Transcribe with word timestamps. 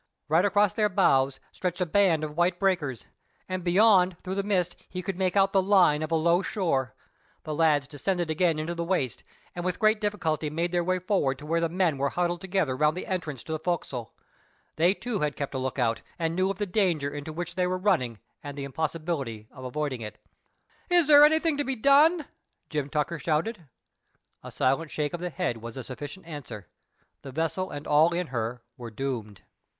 Right 0.27 0.45
across 0.45 0.73
their 0.73 0.89
bows 0.89 1.39
stretched 1.51 1.79
a 1.79 1.85
band 1.85 2.23
of 2.23 2.35
white 2.35 2.57
breakers, 2.57 3.05
and 3.47 3.63
beyond 3.63 4.17
through 4.23 4.33
the 4.33 4.41
mist 4.41 4.75
he 4.89 5.03
could 5.03 5.15
make 5.15 5.37
out 5.37 5.51
the 5.51 5.61
line 5.61 6.01
of 6.01 6.09
a 6.11 6.15
low 6.15 6.41
shore. 6.41 6.95
The 7.43 7.53
lads 7.53 7.87
descended 7.87 8.27
again 8.31 8.57
into 8.57 8.73
the 8.73 8.83
waist, 8.83 9.23
and 9.53 9.63
with 9.63 9.77
great 9.77 10.01
difficulty 10.01 10.49
made 10.49 10.71
their 10.71 10.83
way 10.83 10.97
forward 10.97 11.37
to 11.37 11.45
where 11.45 11.61
the 11.61 11.69
men 11.69 11.99
were 11.99 12.09
huddled 12.09 12.41
together 12.41 12.75
round 12.75 12.97
the 12.97 13.05
entrance 13.05 13.43
to 13.43 13.51
the 13.51 13.59
fo'castle. 13.59 14.11
They 14.75 14.95
too 14.95 15.19
had 15.19 15.35
kept 15.35 15.53
a 15.53 15.59
look 15.59 15.77
out, 15.77 16.01
and 16.17 16.35
knew 16.35 16.49
of 16.49 16.57
the 16.57 16.65
danger 16.65 17.13
into 17.13 17.31
which 17.31 17.53
they 17.53 17.67
were 17.67 17.77
running 17.77 18.17
and 18.43 18.57
the 18.57 18.63
impossibility 18.63 19.47
of 19.51 19.63
avoiding 19.63 20.01
it. 20.01 20.17
"Is 20.89 21.05
there 21.05 21.23
anything 21.23 21.57
to 21.57 21.63
be 21.63 21.75
done?" 21.75 22.25
Jim 22.71 22.89
Tucker 22.89 23.19
shouted. 23.19 23.67
A 24.43 24.49
silent 24.49 24.89
shake 24.89 25.13
of 25.13 25.19
the 25.21 25.29
head 25.29 25.57
was 25.57 25.77
a 25.77 25.83
sufficient 25.83 26.25
answer. 26.25 26.65
The 27.21 27.31
vessel 27.31 27.69
and 27.69 27.85
all 27.85 28.15
in 28.15 28.27
her 28.33 28.63
were 28.77 28.89
doomed. 28.89 29.43